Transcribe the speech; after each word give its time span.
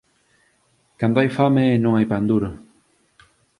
Cando 0.99 1.19
hai 1.19 1.29
fame 1.37 1.65
non 1.83 1.93
hai 1.95 2.05
pan 2.11 2.23
duro 2.29 2.49